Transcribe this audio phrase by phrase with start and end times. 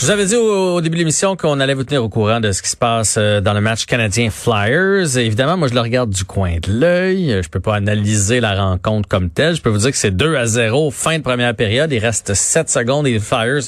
[0.00, 2.52] Je vous avais dit au, début de l'émission qu'on allait vous tenir au courant de
[2.52, 5.18] ce qui se passe euh, dans le match canadien Flyers.
[5.18, 7.38] évidemment, moi, je le regarde du coin de l'œil.
[7.42, 9.56] Je peux pas analyser la rencontre comme telle.
[9.56, 11.92] Je peux vous dire que c'est 2 à 0, fin de première période.
[11.92, 13.64] Il reste 7 secondes et les Flyers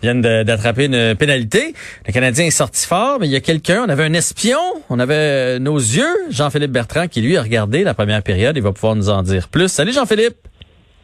[0.00, 1.74] viennent d'attraper une pénalité.
[2.06, 3.84] Le Canadien est sorti fort, mais il y a quelqu'un.
[3.86, 4.56] On avait un espion.
[4.88, 6.16] On avait nos yeux.
[6.30, 8.56] Jean-Philippe Bertrand qui, lui, a regardé la première période.
[8.56, 9.68] Il va pouvoir nous en dire plus.
[9.68, 10.48] Salut, Jean-Philippe.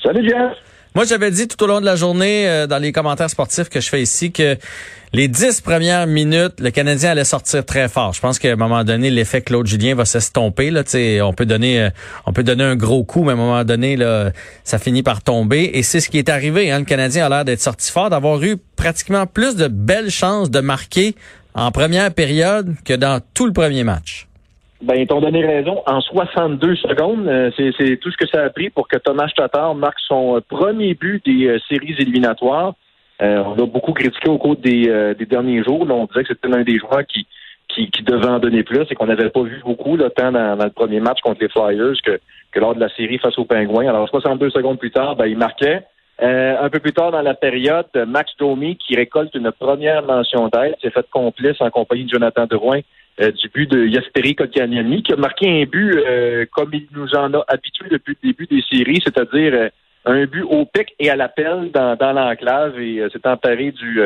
[0.03, 0.57] Salut, Jeff.
[0.97, 3.81] Moi, j'avais dit tout au long de la journée, euh, dans les commentaires sportifs que
[3.81, 4.57] je fais ici, que
[5.13, 8.13] les dix premières minutes, le Canadien allait sortir très fort.
[8.13, 10.73] Je pense qu'à un moment donné, l'effet Claude Julien va s'estomper.
[10.73, 10.83] Là,
[11.23, 11.91] on peut donner, euh,
[12.27, 14.33] on peut donner un gros coup, mais à un moment donné, là,
[14.65, 15.71] ça finit par tomber.
[15.75, 16.73] Et c'est ce qui est arrivé.
[16.73, 16.81] Hein.
[16.81, 20.59] Le Canadien a l'air d'être sorti fort, d'avoir eu pratiquement plus de belles chances de
[20.59, 21.15] marquer
[21.55, 24.27] en première période que dans tout le premier match.
[24.83, 25.83] Ben, ils t'ont donné raison.
[25.87, 29.75] En 62 secondes, euh, c'est tout ce que ça a pris pour que Thomas Tatar
[29.75, 32.73] marque son euh, premier but des euh, séries éliminatoires.
[33.21, 35.87] on a beaucoup critiqué au cours des, derniers jours.
[35.91, 37.27] on disait que c'était l'un des joueurs qui,
[37.69, 40.71] qui, devait en donner plus et qu'on n'avait pas vu beaucoup le temps dans, le
[40.71, 42.19] premier match contre les Flyers que,
[42.51, 43.87] que lors de la série face aux Pingouins.
[43.87, 45.83] Alors, 62 secondes plus tard, ben, il marquait.
[46.21, 50.77] Un peu plus tard dans la période, Max Domi, qui récolte une première mention d'aide,
[50.83, 52.81] s'est fait complice en compagnie de Jonathan Drouin
[53.21, 57.15] euh, du but de Yasperi Kotkaniemi, qui a marqué un but euh, comme il nous
[57.15, 59.69] en a habitué depuis le début des séries, c'est-à-dire euh,
[60.07, 64.01] un but au pic et à l'appel dans, dans l'enclave et s'est emparé du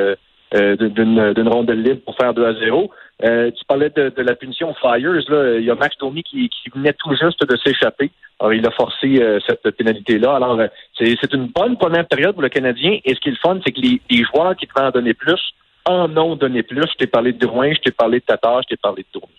[0.53, 2.91] d'une rondelle libre pour faire 2 à 0.
[3.25, 5.29] Tu parlais de, la punition Flyers.
[5.29, 5.59] Là.
[5.59, 8.11] Il y a Max Domi qui, qui venait tout juste de s'échapper.
[8.53, 10.37] Il a forcé cette pénalité-là.
[10.37, 10.59] Alors,
[10.99, 12.99] c'est une bonne première période pour le Canadien.
[13.05, 15.15] Et ce qui est le fun, c'est que les, les joueurs qui devaient en donner
[15.15, 15.41] plus
[15.87, 16.83] en ont donné plus.
[16.83, 19.35] Je t'ai parlé de Drouin, je t'ai parlé de Tatar, je t'ai parlé de Tourny.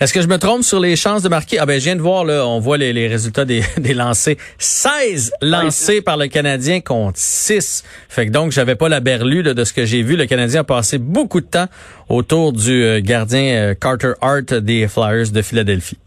[0.00, 1.58] Est-ce que je me trompe sur les chances de marquer?
[1.58, 4.36] Ah ben, je viens de voir, là, on voit les, résultats des, des lancers.
[4.58, 7.84] 16 lancés par le Canadien contre 6.
[8.08, 10.16] Fait que donc, j'avais pas la berlue de ce que j'ai vu.
[10.16, 11.66] Le Canadien a passé beaucoup de temps
[12.08, 15.98] autour du euh, gardien euh, Carter Hart des Flyers de Philadelphie.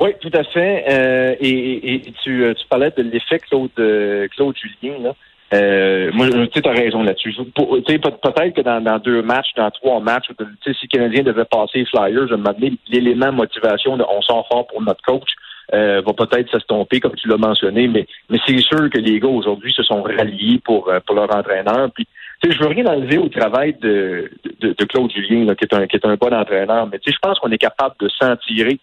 [0.00, 0.84] Oui, tout à fait.
[0.90, 3.70] Euh, et, tu, tu, parlais de l'effet Claude,
[4.34, 4.98] Claude Julien.
[5.02, 5.14] Là.
[5.54, 7.34] Euh, moi, tu as raison là-dessus.
[7.54, 10.26] Peut-être que dans, deux matchs, dans trois matchs,
[10.64, 12.26] si le Canadien devait passer les Flyers,
[12.88, 15.30] l'élément motivation de on sort fort pour notre coach
[15.74, 19.28] euh, va peut-être s'estomper, comme tu l'as mentionné, mais, mais c'est sûr que les gars
[19.28, 21.90] aujourd'hui se sont ralliés pour, euh, pour leur entraîneur.
[21.92, 22.06] Puis,
[22.48, 24.30] je veux rien enlever au travail de,
[24.60, 27.38] de, de Claude Julien, qui, est un, qui est un bon entraîneur, mais je pense
[27.38, 28.78] qu'on est capable de s'en tirer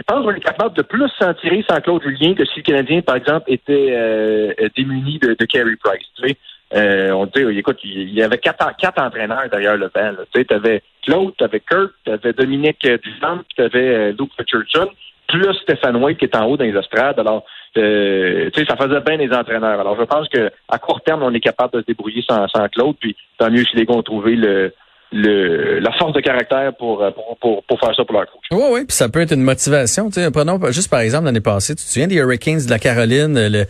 [0.00, 2.62] je pense qu'on est capable de plus s'en tirer sans Claude Julien que si le
[2.62, 6.06] Canadien, par exemple, était euh, démuni de, de Carey Price.
[6.16, 6.36] Tu sais.
[6.72, 10.12] Euh, on dit, écoute, il y avait quatre, quatre entraîneurs derrière le banc.
[10.32, 14.88] Tu sais, avais Claude, tu avais Kurt, tu Dominique Duchamp, tu avais euh, Luke Richardson,
[15.28, 17.18] plus Stéphane White qui est en haut dans les estrades.
[17.18, 17.44] Alors,
[17.76, 19.80] euh, tu sais, ça faisait bien les entraîneurs.
[19.80, 22.68] Alors, je pense que à court terme, on est capable de se débrouiller sans, sans
[22.68, 22.96] Claude.
[22.98, 24.72] Puis, tant mieux si les gars ont trouvé le,
[25.12, 28.42] le, la force de caractère pour, euh, pour, pour, pour faire ça pour leur coach.
[28.52, 30.10] Oui, oui, puis ça peut être une motivation.
[30.10, 33.48] sais prenons juste par exemple l'année passée, tu te souviens des Hurricanes de la Caroline,
[33.48, 33.66] le,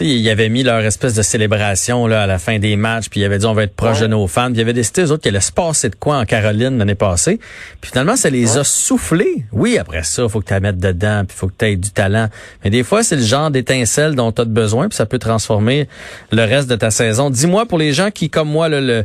[0.00, 3.24] ils avaient mis leur espèce de célébration là, à la fin des matchs, puis ils
[3.24, 4.46] avaient dit on va être proche de nos fans.
[4.46, 6.78] Puis il y avait décidé eux autres qui allaient se passer de quoi en Caroline
[6.78, 7.38] l'année passée.
[7.80, 9.44] Puis finalement, ça les a soufflés.
[9.52, 11.76] Oui, après ça, il faut que tu la mettes dedans, puis faut que tu aies
[11.76, 12.28] du talent.
[12.64, 15.88] Mais des fois, c'est le genre d'étincelle dont tu as besoin, puis ça peut transformer
[16.30, 17.30] le reste de ta saison.
[17.30, 19.04] Dis-moi pour les gens qui, comme moi, le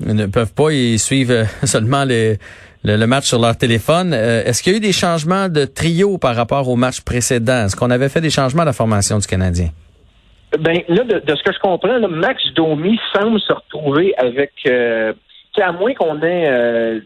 [0.00, 2.36] ne peuvent pas y suivre euh, seulement le,
[3.06, 4.12] match sur leur téléphone.
[4.12, 7.66] Euh, est-ce qu'il y a eu des changements de trio par rapport au match précédent?
[7.66, 9.68] Est-ce qu'on avait fait des changements à la formation du Canadien?
[10.58, 15.12] Ben là, de, ce que je comprends, Max Domi semble se retrouver avec euh,
[15.60, 17.00] à moins qu'on ait euh,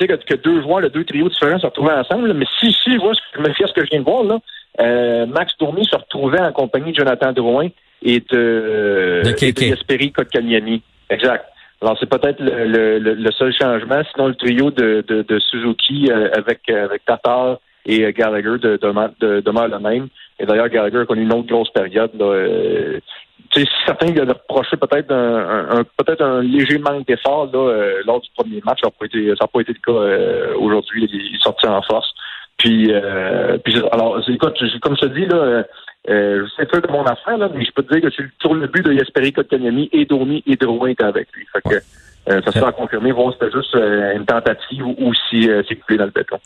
[0.00, 2.32] que, que, deux joueurs, le deux trios différents se retrouvaient ensemble.
[2.32, 4.24] mais si, si je vois je me fie à ce que je viens de voir,
[4.24, 7.68] là, Max Domi se retrouvait en compagnie de Jonathan Drouin
[8.02, 9.32] et de, de,
[11.10, 11.44] Exact.
[11.82, 14.00] Alors, c'est peut-être le, le, le, seul changement.
[14.12, 18.56] Sinon, le trio de, de, de Suzuki euh, avec, euh, avec Tatar et euh, Gallagher
[18.58, 18.78] de,
[19.20, 20.06] de, demeure le même.
[20.38, 22.12] Et d'ailleurs, Gallagher a connu une autre grosse période.
[22.14, 23.00] Là,
[23.84, 28.28] certains lui avaient reproché peut-être un, un peut-être un léger manque d'effort là, lors du
[28.36, 28.78] premier match.
[28.80, 31.08] Ça n'a pas été, pas été le cas aujourd'hui.
[31.12, 32.08] Il est sorti en force.
[32.58, 32.92] Puis,
[33.64, 34.20] puis alors,
[34.80, 35.64] comme je te dis, là,
[36.08, 38.24] euh, je sais peu de mon affaire, là, mais je peux te dire que sur,
[38.40, 41.46] sur le but de Yasperi Kotkaniemi, et Domi et Drouin étaient avec lui.
[41.52, 41.82] Fait que,
[42.28, 45.76] euh, ça sera confirmé, voir si c'était juste euh, une tentative ou, si euh, c'est
[45.76, 46.38] coulé dans le béton.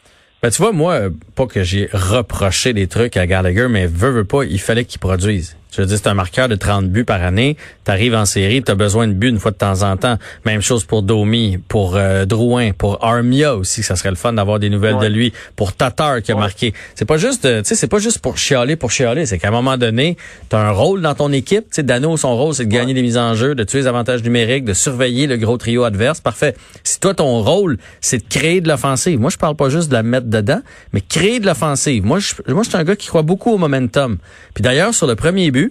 [0.43, 1.01] Ben, tu vois, moi,
[1.35, 5.01] pas que j'ai reproché des trucs à Gallagher, mais veut, veut pas, il fallait qu'il
[5.01, 5.57] produise.
[5.73, 7.57] Je veux dire, c'est un marqueur de 30 buts par année.
[7.85, 10.17] Tu arrives en série, tu as besoin de buts une fois de temps en temps.
[10.45, 14.59] Même chose pour Domi, pour euh, Drouin, pour Armia aussi, ça serait le fun d'avoir
[14.59, 16.73] des nouvelles de lui, pour Tatar qui a marqué.
[16.95, 19.53] C'est pas juste tu sais, c'est pas juste pour chialer pour chialer, c'est qu'à un
[19.53, 20.17] moment donné,
[20.49, 22.95] tu as un rôle dans ton équipe, tu sais Dano son rôle c'est de gagner
[22.95, 26.21] des mises en jeu, de tuer les avantages numériques, de surveiller le gros trio adverse.
[26.21, 26.55] Parfait.
[26.85, 29.21] Si toi ton rôle c'est de créer de l'offensive.
[29.21, 30.61] Moi je parle pas juste de la mettre dedans,
[30.93, 32.05] mais créer de l'offensive.
[32.05, 34.19] Moi je moi je suis un gars qui croit beaucoup au momentum.
[34.55, 35.66] Puis d'ailleurs sur le premier but,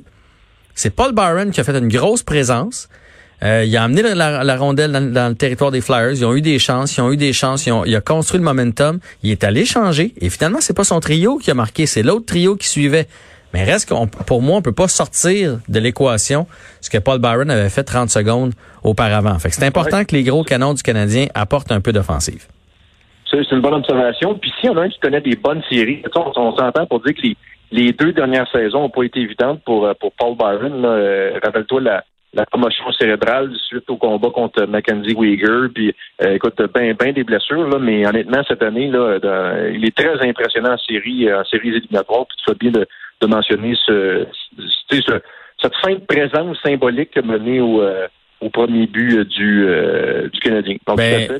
[0.75, 2.89] c'est Paul Byron qui a fait une grosse présence.
[3.43, 6.11] Euh, il a amené la, rondelle dans, le territoire des Flyers.
[6.11, 7.65] Ils ont eu des chances, ils ont eu des chances.
[7.65, 8.99] il a construit le momentum.
[9.23, 10.13] Il est allé changer.
[10.19, 13.07] Et finalement, c'est pas son trio qui a marqué, c'est l'autre trio qui suivait.
[13.53, 16.45] Mais reste qu'on, pour moi, on peut pas sortir de l'équation
[16.81, 19.39] ce que Paul Byron avait fait 30 secondes auparavant.
[19.39, 22.47] Fait que c'est important que les gros canons du Canadien apportent un peu d'offensive.
[23.31, 24.37] C'est une bonne observation.
[24.37, 27.13] Puis si on a un qui connaît des bonnes séries, on, on s'entend pour dire
[27.15, 27.37] que les,
[27.71, 30.83] les deux dernières saisons n'ont pas été évidentes pour, euh, pour Paul Byron.
[30.85, 32.03] Euh, rappelle-toi la,
[32.33, 35.69] la commotion cérébrale suite au combat contre Mackenzie Weger.
[35.73, 39.17] Puis, euh, écoute, bien ben des blessures, là, mais honnêtement, cette année, là,
[39.73, 42.25] il est très impressionnant en série, en séries éliminatoires.
[42.27, 42.87] Puis tu fais bien de,
[43.21, 44.25] de mentionner ce,
[44.91, 45.21] ce,
[45.61, 47.81] cette fin de présence symbolique menée au,
[48.41, 49.65] au premier but du,
[50.31, 50.75] du Canadien.
[50.95, 51.39] Ben,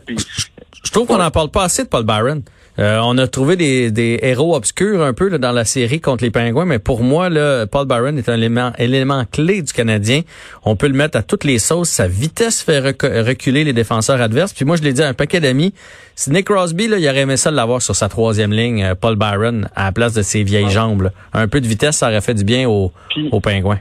[0.84, 2.42] je trouve qu'on n'en parle pas assez de Paul Byron.
[2.78, 6.24] Euh, on a trouvé des, des, héros obscurs un peu là, dans la série contre
[6.26, 10.22] les Pingouins, mais pour moi, là, Paul Byron est un élément, élément clé du Canadien.
[10.66, 11.90] On peut le mettre à toutes les sauces.
[11.90, 14.54] Sa vitesse fait reculer les défenseurs adverses.
[14.54, 15.74] Puis moi, je l'ai dit à un paquet d'amis,
[16.16, 18.96] si Nick Crosby, là, il aurait aimé ça de l'avoir sur sa troisième ligne, euh,
[18.96, 21.12] Paul Byron, à la place de ses vieilles jambes.
[21.34, 22.92] Un peu de vitesse, ça aurait fait du bien aux,
[23.32, 23.80] aux Pingouins.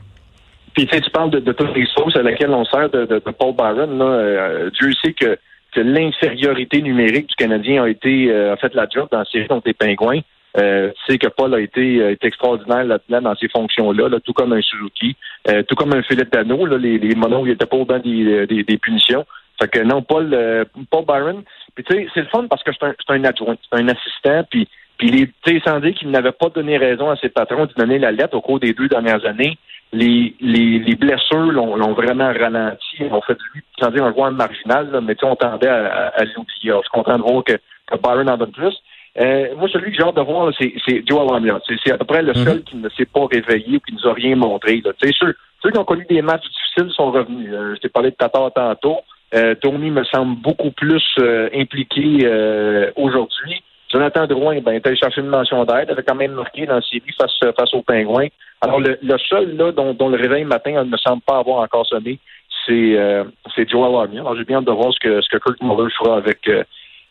[0.75, 3.96] Puis tu parles de, toutes les sauces à laquelle on sert de, de, Paul Byron.
[3.96, 5.38] Là, euh, Dieu sait que
[5.74, 9.66] que l'infériorité numérique du Canadien a été euh, a fait la dans la série contre
[9.66, 10.20] les Pingouins.
[10.56, 14.62] Euh, sais que Paul a été, euh, extraordinaire là-dedans dans ces fonctions-là, tout comme un
[14.62, 15.16] Suzuki,
[15.48, 17.98] euh, tout comme un Philippe Dano, là, les, les monos, ils étaient pas au banc
[17.98, 19.26] des, des, des, punitions.
[19.60, 20.36] Fait que non, Paul,
[20.90, 21.42] Paul Byron,
[21.74, 24.44] puis tu sais, c'est le fun parce que c'est un, un adjoint, c'est un assistant,
[24.48, 27.72] puis puis il est sans dire qu'il n'avait pas donné raison à ses patrons de
[27.76, 29.58] donner la lettre au cours des deux dernières années
[29.92, 33.02] les, les, les blessures l'ont vraiment ralenti.
[33.10, 36.25] On fait de lui, sans dire un joueur marginal, là, mais on tendait à, à,
[36.25, 36.72] l'oublier.
[36.72, 38.75] Je suis content de voir que, que Byron en donne plus.
[39.20, 41.60] Euh, moi, celui que j'ai hâte de voir, c'est Joe Lamia.
[41.84, 42.44] C'est à peu près le mm-hmm.
[42.44, 44.82] seul qui ne s'est pas réveillé ou qui nous a rien montré.
[44.84, 44.90] Là.
[45.00, 47.48] Ceux, ceux qui ont connu des matchs difficiles sont revenus.
[47.52, 48.98] Euh, je t'ai parlé de Tatar tantôt.
[49.34, 53.62] Euh, Tony me semble beaucoup plus euh, impliqué euh, aujourd'hui.
[53.94, 57.14] Jonathan Drouin, ben, il cherché une mention d'aide, avait quand même marqué dans la série
[57.17, 58.26] face, face aux Pingouins.
[58.61, 58.99] Alors, le,
[59.29, 62.19] seul là, dont, le réveil matin ne semble pas avoir encore sonné,
[62.67, 63.23] c'est euh,
[63.56, 64.23] Joel Armia.
[64.23, 66.64] Alors, j'ai bien hâte de voir ce que, ce que Kurt Muller fera avec, euh,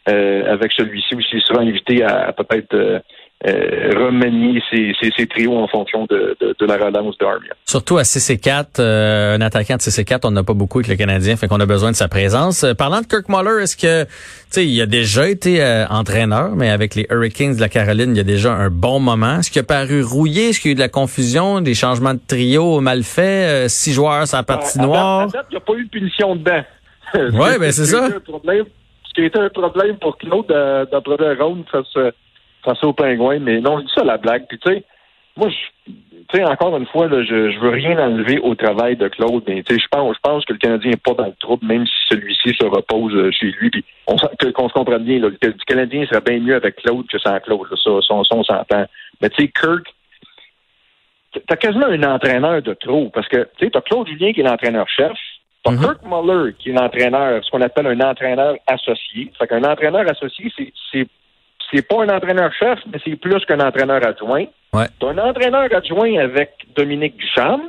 [0.10, 3.02] euh, avec celui-ci, ou s'il sera invité à, peut-être
[3.46, 7.54] euh, euh, remanier ses, ses, trios en fonction de, de, de la relance de Armia.
[7.66, 11.36] Surtout à CC4, euh, un attaquant de CC4, on n'a pas beaucoup avec le Canadien,
[11.36, 12.64] fait qu'on a besoin de sa présence.
[12.64, 14.10] Euh, parlant de Kirk Muller, est-ce que, tu
[14.50, 18.22] sais, il a déjà été entraîneur, mais avec les Hurricanes de la Caroline, il y
[18.22, 19.40] a déjà un bon moment.
[19.40, 20.50] Est-ce qu'il a paru rouillé?
[20.50, 23.92] Est-ce qu'il y a eu de la confusion, des changements de trio mal faits, six
[23.92, 25.28] joueurs sur la patinoire?
[25.34, 26.64] il n'y a pas eu de punition dedans.
[27.16, 28.08] Oui, ben c'est ça.
[28.10, 32.14] ce qui a été un problème pour Claude d'après le round face
[32.64, 34.46] face aux pingouins, mais non, je dis ça la blague.
[34.48, 34.84] Puis tu sais,
[35.36, 35.50] moi,
[35.86, 35.94] tu
[36.32, 39.64] sais, encore une fois, là, je, je veux rien enlever au travail de Claude, mais
[39.64, 41.86] tu sais, je pense, je pense que le Canadien n'est pas dans le trouble, même
[41.86, 43.70] si celui-ci se repose euh, chez lui.
[43.70, 44.16] Puis on,
[44.52, 47.68] qu'on se comprenne bien, là, le, Canadien serait bien mieux avec Claude que sans Claude.
[47.72, 48.86] ça, ça, on s'entend.
[49.22, 49.86] Mais tu sais, Kirk,
[51.48, 54.44] t'as quasiment un entraîneur de trop, parce que tu sais, t'as Claude Julien qui est
[54.44, 55.18] l'entraîneur-chef,
[55.64, 55.82] T'as mm-hmm.
[55.82, 59.32] Kirk Muller, qui est l'entraîneur, ce qu'on appelle un entraîneur associé.
[59.40, 60.52] Fait qu'un entraîneur associé,
[60.92, 61.08] c'est
[61.74, 64.46] c'est pas un entraîneur-chef, mais c'est plus qu'un entraîneur adjoint.
[64.74, 64.86] Ouais.
[65.00, 67.62] Tu un entraîneur adjoint avec Dominique Duchamp.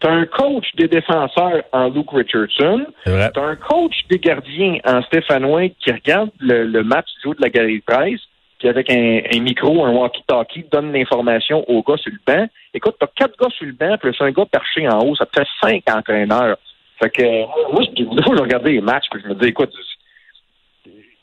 [0.00, 2.86] Tu un coach des défenseurs en Luke Richardson.
[3.04, 7.50] Tu un coach des gardiens en Stéphanois qui regarde le, match du jour de la
[7.50, 8.20] galerie de presse,
[8.58, 12.46] puis avec un, micro, un walkie-talkie, donne l'information aux gars sur le banc.
[12.74, 15.40] Écoute, tu quatre gars sur le banc, plus un gars perché en haut, ça te
[15.40, 16.56] fait cinq entraîneurs.
[17.00, 19.72] Fait que, moi, des fois, je regardais les matchs, puis je me dis, écoute,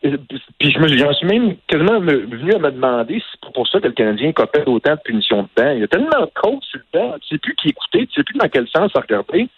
[0.02, 3.88] puis je me suis même quasiment venu à me demander si c'est pour ça que
[3.88, 5.72] le Canadien copait autant de punitions dedans.
[5.72, 8.14] Il y a tellement de coachs sur le banc, tu sais plus qui écouter, tu
[8.14, 9.50] sais plus dans quel sens regarder.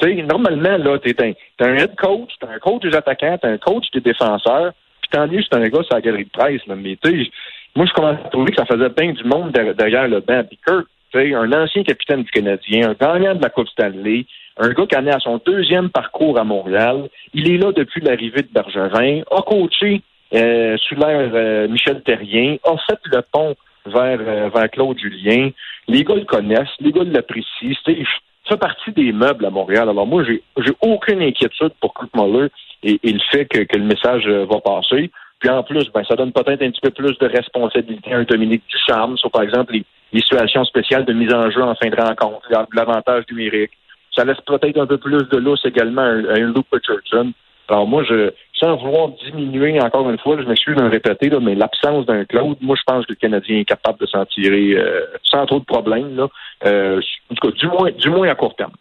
[0.00, 1.32] Tu sais, normalement, là, t'es un,
[1.66, 5.28] un head coach, t'es un coach des attaquants, t'es un coach des défenseurs, puis tant
[5.28, 6.76] mieux c'est un gars sur la galerie de presse, là.
[6.76, 7.30] Mais tu sais,
[7.76, 10.42] moi je commence à trouver que ça faisait bien du monde derrière le banc.
[10.48, 14.24] Puis Kirk, tu sais, un ancien capitaine du Canadien, un gagnant de la Coupe Stanley,
[14.58, 17.08] un gars qui en est à son deuxième parcours à Montréal.
[17.34, 20.02] Il est là depuis l'arrivée de Bergevin, a coaché
[20.34, 25.50] euh, sous l'ère euh, Michel Terrien, a fait le pont vers, euh, vers Claude Julien.
[25.88, 27.74] Les gars le connaissent, les gars l'apprécient.
[27.86, 28.06] Il
[28.48, 29.88] fait partie des meubles à Montréal.
[29.88, 32.48] Alors moi, j'ai, j'ai aucune inquiétude pour Kurt Muller
[32.82, 35.10] et, le fait que, que, le message euh, va passer.
[35.38, 38.24] Puis en plus, ben, ça donne peut-être un petit peu plus de responsabilité à un
[38.24, 41.94] Dominique Ducharme sur, par exemple, les, situations spéciales de mise en jeu en fin de
[41.94, 43.70] rencontre, l'avantage numérique.
[44.14, 47.32] Ça laisse peut-être un peu plus de lousse également à un, Luke Richardson.
[47.68, 51.38] Alors moi, je, sans vouloir diminuer encore une fois, je m'excuse de me répéter, là,
[51.40, 54.74] mais l'absence d'un Claude, moi je pense que le Canadien est capable de s'en tirer
[54.74, 56.26] euh, sans trop de problèmes.
[56.66, 57.00] Euh,
[57.30, 58.72] en tout cas, du moins, du moins à court terme.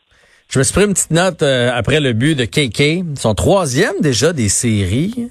[0.49, 3.05] Je me suis pris une petite note euh, après le but de KK.
[3.15, 5.29] Son troisième déjà des séries.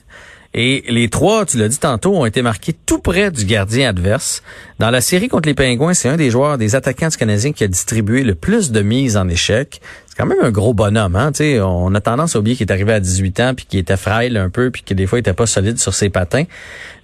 [0.60, 4.42] Et les trois, tu l'as dit tantôt, ont été marqués tout près du gardien adverse.
[4.80, 7.62] Dans la série contre les Pingouins, c'est un des joueurs, des attaquants du Canadien qui
[7.62, 9.78] a distribué le plus de mises en échec.
[10.06, 11.30] C'est quand même un gros bonhomme, hein.
[11.32, 13.96] sais, on a tendance à oublier qu'il est arrivé à 18 ans, puis qu'il était
[13.96, 16.42] frêle un peu, puis que des fois il était pas solide sur ses patins.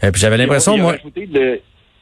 [0.03, 0.97] Euh, puis j'avais l'impression, moi.
[1.15, 1.39] Il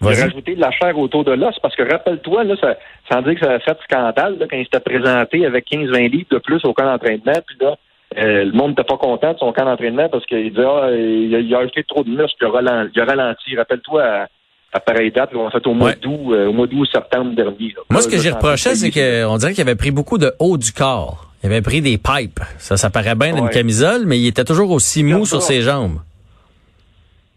[0.00, 2.76] a rajouté de la chair autour de l'os parce que rappelle-toi, là, ça,
[3.12, 6.28] sans dire que ça a fait scandale là, quand il s'était présenté avec 15-20 livres
[6.30, 7.76] de plus au camp d'entraînement, puis là,
[8.18, 11.54] euh, le monde n'était pas content de son camp d'entraînement parce qu'il disait ah, il,
[11.54, 13.00] a, ajouté trop de muscles, il a ralenti.
[13.00, 13.56] ralenti.
[13.56, 14.28] Rappelle-toi à,
[14.72, 17.74] à pareille date, en fait au mois d'août, euh, au mois d'août septembre dernier.
[17.90, 20.72] Moi, ce que j'ai reproché, c'est qu'on dirait qu'il avait pris beaucoup de haut du
[20.72, 21.28] corps.
[21.42, 22.40] Il avait pris des pipes.
[22.58, 25.98] Ça, ça paraît bien d'une camisole, mais il était toujours aussi mou sur ses jambes.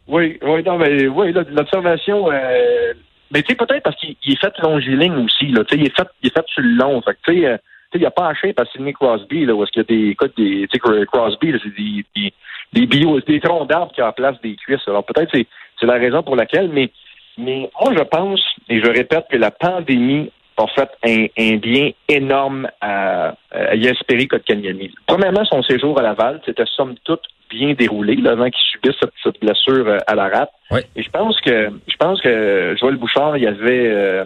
[0.08, 2.32] Oui, oui, non, mais oui, l'observation.
[2.32, 2.94] Euh,
[3.32, 5.48] mais tu sais, peut-être parce qu'il est fait longiligne aussi.
[5.48, 7.02] Là, il est fait, il est fait sur le long.
[7.02, 7.60] Fait tu sais
[7.96, 10.10] il n'y a pas à par Sidney Crosby, là, où est-ce qu'il y a des,
[10.12, 10.68] écoute, des,
[11.08, 12.34] Crosby, c'est des, des,
[12.74, 14.88] des, bio, des troncs d'arbres qui en place des cuisses.
[14.88, 15.48] Alors peut-être c'est,
[15.80, 16.92] c'est la raison pour laquelle, mais,
[17.38, 21.92] mais moi je pense, et je répète, que la pandémie a fait un, un bien
[22.08, 24.94] énorme à, à Yasperi Kotkaniemi.
[25.06, 29.40] Premièrement, son séjour à Laval, c'était somme toute bien déroulé là, avant qu'il subisse cette,
[29.40, 30.52] blessure euh, à la rate.
[30.96, 34.26] Et je pense que je pense que Joël Bouchard, il avait euh,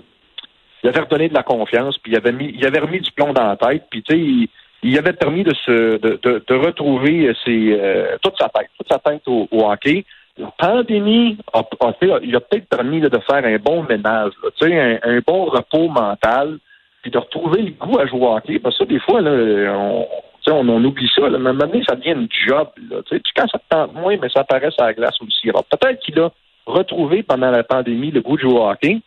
[0.83, 3.33] il avait redonné de la confiance, puis il avait mis, il avait remis du plomb
[3.33, 4.49] dans la tête, puis tu sais,
[4.83, 8.99] il, avait permis de se, de, de, retrouver ses, euh, toute sa tête, toute sa
[8.99, 10.05] tête au, hockey.
[10.37, 11.93] La pandémie a, a,
[12.23, 16.59] il a peut-être permis de faire un bon ménage, tu sais, un, bon repos mental,
[17.01, 18.59] puis de retrouver le goût à jouer au hockey.
[18.59, 19.31] Parce que des fois, là,
[19.75, 20.07] on,
[20.47, 21.27] on, on oublie ça.
[21.27, 22.69] Là, mais maintenant, ça devient un job.
[22.89, 25.49] Là, puis quand ça te tente moins, mais ça apparaît sur la glace aussi.
[25.49, 26.29] Alors, peut-être qu'il a
[26.65, 28.99] retrouvé pendant la pandémie le goût de jouer au hockey.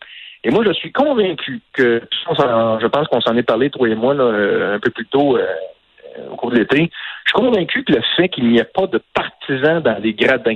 [0.43, 4.13] Et moi, je suis convaincu que, je pense qu'on s'en est parlé, toi et moi,
[4.13, 5.45] un peu plus tôt euh,
[6.31, 6.91] au cours de l'été,
[7.25, 10.55] je suis convaincu que le fait qu'il n'y ait pas de partisans dans les gradins,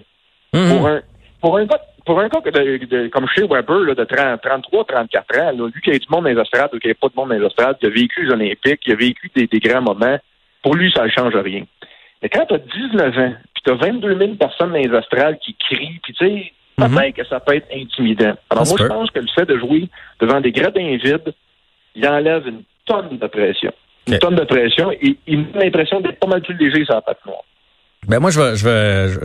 [0.54, 0.70] mhm.
[0.70, 1.02] pour un
[1.40, 1.68] pour un
[2.06, 5.82] pour un gars de, comme chez Weber, là, de 30, 33, 34 ans, là, vu
[5.82, 7.30] qu'il y a du monde dans les estrades ou qu'il n'y a pas de monde
[7.30, 10.18] dans les estrades, il a vécu les Olympiques, il a vécu des, des grands moments,
[10.64, 11.64] pour lui, ça ne change rien.
[12.22, 15.38] Mais quand tu as 19 ans, puis tu as 22 000 personnes dans les estrades
[15.40, 17.14] qui crient, puis tu sais, peut mhm.
[17.14, 18.36] que ça peut être intimidant.
[18.50, 21.34] Alors moi, je pense que le fait de jouer devant des gradins vides,
[21.96, 23.74] il enlève une tonne de pression.
[24.08, 27.02] Une tonne de pression et il a l'impression d'être pas mal plus léger sur la
[27.26, 27.44] noire.
[28.08, 29.20] Ben moi, je vais, je vais, je,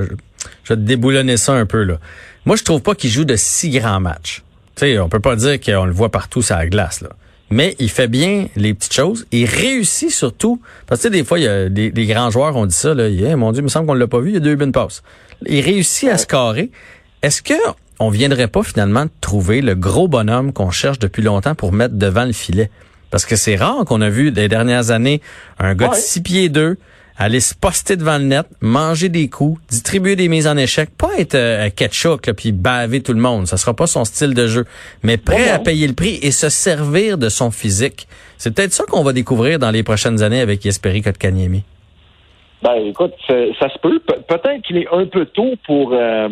[0.69, 1.99] vais te déboulonner ça un peu là.
[2.47, 4.43] Moi, je trouve pas qu'il joue de si grands matchs.
[4.75, 7.11] Tu sais, on peut pas dire qu'on le voit partout sur la glace là.
[7.51, 9.27] Mais il fait bien les petites choses.
[9.31, 10.63] Il réussit surtout.
[10.87, 12.95] Parce que des fois, il y a des, grands joueurs ont dit ça.
[12.95, 14.31] Là, mon Dieu, il me semble qu'on l'a pas vu.
[14.31, 15.03] Il y a deux bonnes passes.
[15.45, 16.71] Il réussit à se carrer.
[17.23, 17.55] Est-ce que
[18.01, 21.95] on viendrait pas finalement de trouver le gros bonhomme qu'on cherche depuis longtemps pour mettre
[21.95, 22.71] devant le filet?
[23.11, 25.21] Parce que c'est rare qu'on a vu des dernières années
[25.59, 26.77] un gars de six pieds deux
[27.17, 31.11] aller se poster devant le net, manger des coups, distribuer des mises en échec, pas
[31.19, 34.65] être euh, ketchup puis baver tout le monde, ça sera pas son style de jeu,
[35.03, 38.09] mais prêt à payer le prix et se servir de son physique.
[38.39, 41.63] C'est peut-être ça qu'on va découvrir dans les prochaines années avec Yesperi Kotkaniemi.
[42.63, 44.01] Ben écoute, ça, se peut.
[44.01, 46.29] peut-être qu'il est un peu tôt pour euh,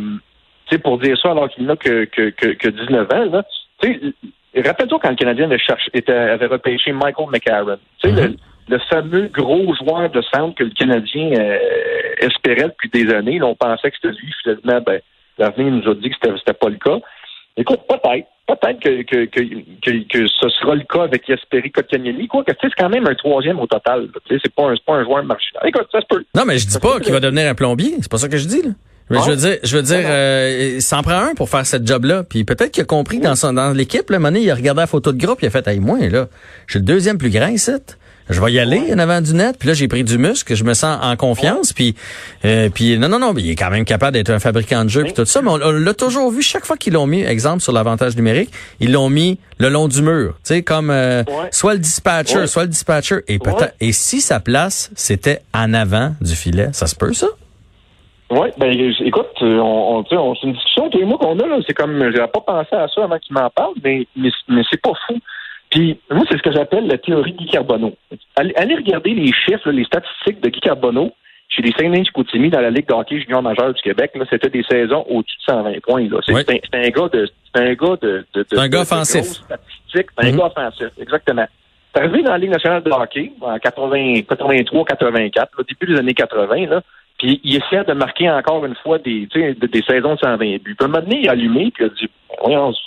[0.78, 3.44] pour dire ça alors qu'il n'a que, que, que, 19 ans, là,
[4.56, 7.78] rappelle-toi quand le Canadien avait, cherché, était, avait repêché Michael McCarron.
[8.02, 8.28] Tu sais,
[8.68, 8.88] le, mm-hmm.
[8.88, 11.58] fameux gros joueur de centre que le Canadien euh,
[12.18, 13.42] espérait depuis des années.
[13.42, 14.32] on pensait que c'était lui.
[14.42, 15.00] Finalement, ben,
[15.38, 16.98] l'avenir nous a dit que c'était, c'était pas le cas.
[17.56, 18.26] Écoute, peut-être.
[18.46, 22.26] Peut-être que, que, que, que, ce sera le cas avec Yasperi Kotkaniemi.
[22.26, 24.08] Quoi que, c'est quand même un troisième au total.
[24.28, 25.62] C'est pas un, pas un joueur marginal.
[25.66, 26.24] Écoute, ça se peut.
[26.34, 27.94] Non, mais je dis pas qu'il va devenir un plombier.
[28.00, 28.70] C'est pas ça que je dis, là.
[29.10, 32.22] Mais je veux dire, je veux dire, euh, s'en prend un pour faire cette job-là.
[32.22, 34.86] Puis peut-être qu'il a compris dans son dans l'équipe, là, Monet, il a regardé la
[34.86, 36.28] photo de groupe, il a fait, hey, moi, là,
[36.66, 37.72] je suis le deuxième plus grand ici.
[38.30, 39.56] Je vais y aller en avant du net.
[39.58, 41.72] Puis là, j'ai pris du muscle, je me sens en confiance.
[41.72, 41.96] Puis,
[42.44, 45.02] euh, puis non, non, non, il est quand même capable d'être un fabricant de jeux
[45.02, 45.42] puis tout ça.
[45.42, 48.92] Mais on, l'a toujours vu chaque fois qu'ils l'ont mis, exemple sur l'avantage numérique, ils
[48.92, 52.68] l'ont mis le long du mur, tu sais, comme euh, soit le dispatcher, soit le
[52.68, 53.16] dispatcher.
[53.26, 57.26] Et peut-être, et si sa place c'était en avant du filet, ça se peut ça?
[58.30, 61.58] Oui, ben écoute, on, on, on c'est une discussion mois qu'on a, là.
[61.66, 64.80] C'est comme j'avais pas pensé à ça avant qu'il m'en parle, mais, mais, mais c'est
[64.80, 65.18] pas fou.
[65.70, 67.94] Puis moi, c'est ce que j'appelle la théorie de Guy Carbonneau.
[68.36, 71.12] Allez, allez regarder les chiffres, les statistiques de Guy Carbonneau
[71.48, 74.12] chez les Saint-Denis dans la Ligue de hockey junior majeur du Québec.
[74.14, 76.08] Là, c'était des saisons au-dessus de 120 points.
[76.08, 76.20] Là.
[76.24, 79.42] C'est, un, c'est un, gars de, c'est un gars de, de, de un gars offensif.
[79.92, 80.36] C'est un mm-hmm.
[80.36, 81.46] gars offensif, exactement.
[81.92, 85.98] C'est arrivé dans la Ligue nationale de hockey en 80, 83, 84, au début des
[85.98, 86.82] années 80, là.
[87.20, 90.60] Puis il essaie de marquer encore une fois des, des, des saisons de 120 buts.
[90.62, 92.10] Puis un moment donné, il a allumé, puis il a dit
[92.42, 92.80] Voyons, ça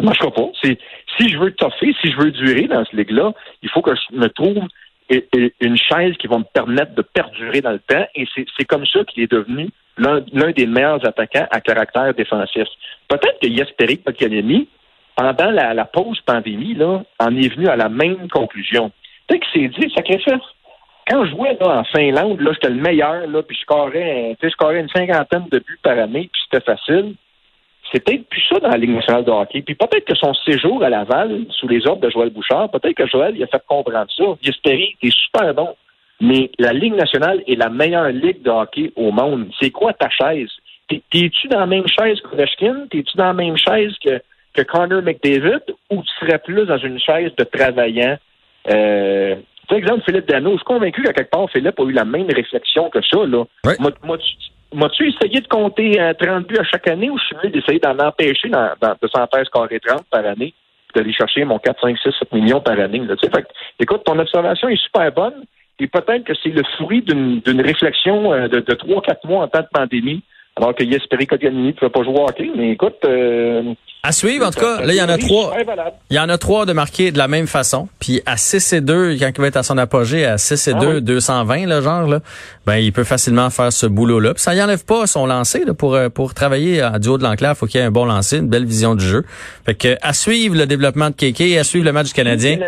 [0.00, 0.48] ne marchera pas.
[0.62, 4.16] Si je veux toffer, si je veux durer dans ce ligue-là, il faut que je
[4.16, 4.62] me trouve
[5.60, 8.06] une chaise qui va me permettre de perdurer dans le temps.
[8.14, 12.68] Et c'est comme ça qu'il est devenu l'un des meilleurs attaquants à caractère défensif.
[13.08, 14.68] Peut-être que Yesperi Pokanemi,
[15.16, 18.92] pendant la, pause pandémie, là, en est venu à la même conclusion.
[19.26, 20.44] Peut-être qu'il s'est dit, sacrifice.
[21.08, 24.48] Quand je jouais là, en Finlande, là, j'étais le meilleur, là, puis je scorais, je
[24.50, 27.14] scorais une cinquantaine de buts par année, puis c'était facile.
[27.90, 29.62] C'est peut-être plus ça dans la Ligue nationale de hockey.
[29.62, 33.06] Puis peut-être que son séjour à Laval, sous les ordres de Joël Bouchard, peut-être que
[33.06, 34.24] Joël il a fait comprendre ça.
[34.42, 35.74] Il espérait, t'es super bon.
[36.20, 39.48] Mais la Ligue nationale est la meilleure ligue de hockey au monde.
[39.58, 40.50] C'est quoi ta chaise?
[40.88, 42.86] T'es-tu dans la même chaise que Ovechkin?
[42.90, 44.20] T'es-tu dans la même chaise que,
[44.52, 45.62] que Connor McDavid?
[45.90, 48.18] Ou tu serais plus dans une chaise de travaillant?
[48.70, 49.36] Euh,
[49.68, 52.26] par exemple, Philippe Dano, je suis convaincu qu'à quelque part, Philippe a eu la même
[52.26, 53.24] réflexion que ça.
[53.26, 53.44] Là.
[53.78, 54.18] Moi,
[54.74, 57.78] M'as-tu essayé de compter 30 euh, buts à chaque année ou je suis venu d'essayer
[57.78, 60.52] d'en empêcher dans, dans, de s'en faire scorer 30 par année,
[60.94, 62.98] d'aller chercher mon 4, 5, 6, 7 millions par année?
[62.98, 63.46] Là, fait,
[63.80, 65.44] écoute, ton observation est super bonne
[65.78, 69.60] et peut-être que c'est le fruit d'une réflexion euh, de, de 3-4 mois en temps
[69.60, 70.22] de pandémie
[70.58, 72.50] alors que Yesperi Kotkaniemi ne pouvait pas jouer au hockey.
[72.56, 72.96] Mais écoute...
[73.04, 75.54] Euh, à suivre, en tout cas, là, il y en a trois.
[76.10, 77.88] Il y en a trois de marquer de la même façon.
[78.00, 80.74] Puis à 6 et 2, quand il va être à son apogée, à 6 et
[80.74, 82.20] 2, 220, le genre, là,
[82.64, 84.34] ben, il peut facilement faire ce boulot-là.
[84.34, 87.18] Puis ça y enlève pas son lancer, là, pour, euh, pour travailler à du haut
[87.18, 87.56] de l'enclave.
[87.56, 89.24] faut qu'il y ait un bon lancer, une belle vision du jeu.
[89.66, 92.58] Fait que, à suivre le développement de Kéké, à suivre le match du Canadien.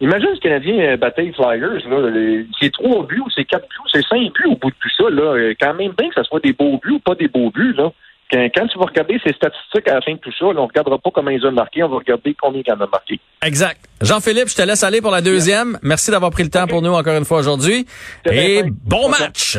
[0.00, 1.88] Imagine ce Canadien euh, battait les Flyers.
[1.88, 5.10] Là, c'est trois buts, c'est quatre buts, c'est cinq buts au bout de tout ça.
[5.10, 5.34] Là.
[5.34, 7.74] Euh, quand même bien que ce soit des beaux buts ou pas des beaux buts.
[7.76, 7.90] Là.
[8.32, 10.68] Quand, tu vas regarder ces statistiques à la fin de tout ça, là, on ne
[10.68, 13.18] regardera pas comment ils ont marqué, on va regarder combien ils en ont marqué.
[13.44, 13.80] Exact.
[14.00, 15.78] Jean-Philippe, je te laisse aller pour la deuxième.
[15.82, 17.86] Merci d'avoir pris le temps pour nous encore une fois aujourd'hui.
[18.30, 19.58] Et bon match!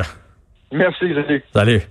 [0.71, 1.43] Merci, salut.
[1.53, 1.81] Salut.